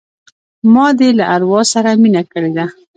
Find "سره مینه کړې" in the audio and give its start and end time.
1.73-2.49